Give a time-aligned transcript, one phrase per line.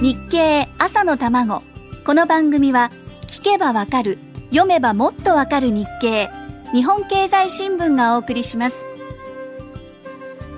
[0.00, 1.62] 日経朝の卵。
[2.06, 2.90] この番組は
[3.26, 6.30] 聞けばわかる読めばもっとわかる日経
[6.72, 8.82] 日本経済新聞がお送りします。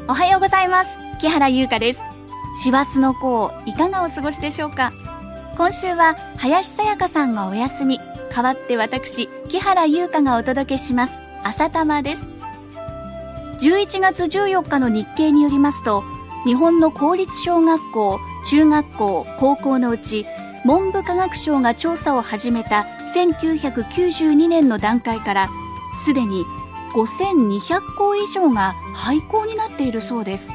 [0.07, 0.97] おはようございます。
[1.21, 2.03] 木原優香です。
[2.63, 4.93] 師走の子いかがお過ごしでしょうか。
[5.57, 7.99] 今週は林さやかさんがお休み。
[8.33, 11.19] 代わって私木原優香がお届けします。
[11.43, 12.29] 朝玉です。
[13.59, 16.05] 11月14日の日経によりますと
[16.45, 20.27] 日本の公立小学校中学校高校のうち
[20.65, 25.49] 文部科学省が調査を始めた1992年の段階から
[26.05, 26.45] すでに
[26.95, 30.51] 5200校以上が廃校になっているそうです。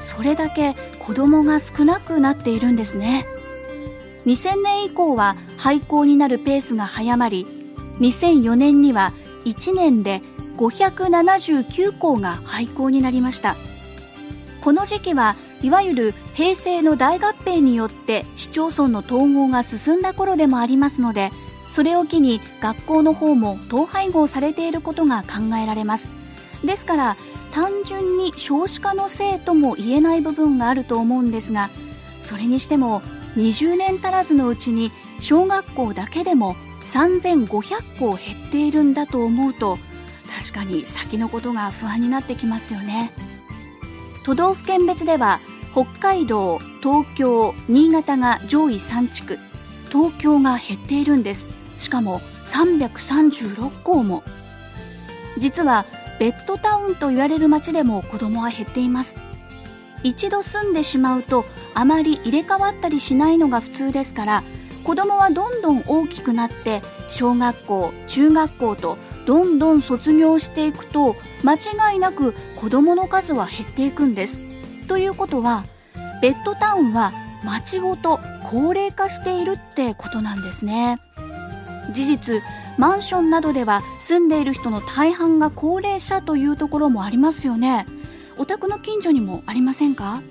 [0.00, 3.26] それだけ子どもが少なくなっているんですね。
[4.26, 7.46] 2000年以降は廃校になるペースが早まり
[8.00, 9.12] 2004年には
[9.44, 10.20] 1年で
[10.56, 13.56] 579校が廃校になりました。
[14.60, 21.30] この時期はいわゆる平成の大合併によって市町村の統合が進んだ頃でもありますので
[21.68, 26.10] それを機に学校の方も統廃合されていることが考えられます。
[26.64, 27.16] ですから
[27.50, 31.70] 単純に少子化のせいとも言えない部分があると思うんですが
[32.22, 33.02] それにしても
[33.36, 39.78] 20年足らずのうちに小学校だけでも3500校減っているんだと思うと
[40.30, 43.12] 確かに先のことが不安になってきますよね。
[44.24, 45.40] 都道府県別では
[45.72, 49.38] 北海道東京新潟が上位3地区。
[49.90, 51.48] 東京が減っているんです。
[51.78, 54.22] しかも336校も。
[55.38, 55.86] 実は
[56.18, 59.16] ベッドタウンと言われる町でも子供は減っています。
[60.02, 64.42] 一度住んでしまうとあまり入れ替わったりしないのが普通ですから
[64.84, 71.14] 子供はどんどん大きくなって小学校中学校とどんどん卒業していくと
[71.44, 74.51] 間違いなく子供の数は減っていくんです。
[74.88, 75.64] ということは
[76.20, 77.12] ベッドタウンは
[77.44, 81.00] 町ごと高齢化しているってことなんですね。
[81.92, 82.42] 事実
[82.78, 87.86] マンションなどでは住んでいる人の大半が高齢者というところもありますよね。
[88.38, 90.22] お宅の近所にもありませんか？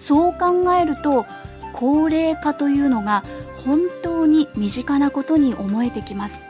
[0.00, 1.24] そう考えると
[1.72, 3.24] 高齢化というのが
[3.64, 6.42] 本当に身近なことに思えてきます。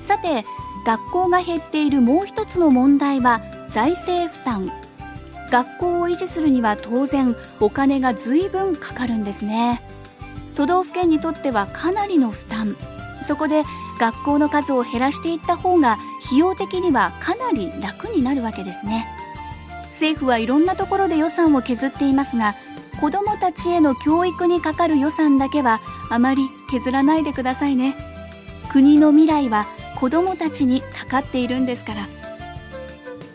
[0.00, 0.44] さて
[0.86, 4.70] 学校が減っているもう一つの問題は財政負担。
[5.50, 9.82] 学校を維持するには当然お金が随分かかるんですね。
[10.54, 12.76] 都道府県にとってはかなりの負担。
[13.22, 13.64] そこで
[13.98, 19.08] 学校の数を減らしていった方が費用的にはかなり楽になるわけですね。
[19.90, 22.54] 政府はいろんなところで予算を削っていますが
[23.00, 25.80] 子どもたちへの教育にかかる予算だけは
[26.10, 27.96] あまり削らないでくださいね。
[28.70, 29.66] 国の未来は
[29.96, 32.17] 子どもたちにかかっているんですから。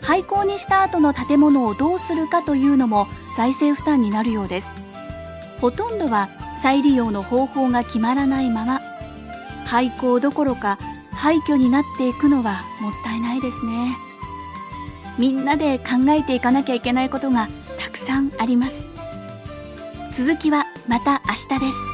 [0.04, 4.72] 廃校にした後の建物をどうするかというのも財政負担になるようです。
[5.60, 6.28] ほとんどは
[6.60, 8.80] 再利用の方法が決まらないまま
[9.64, 10.78] 廃校どころか
[11.12, 13.96] 廃墟になっていくのはもったいないですね。
[15.18, 17.48] みんなで考えていかなきゃいけないことが
[17.78, 18.84] たくさんあります。
[20.12, 21.93] 続きはまた明日です。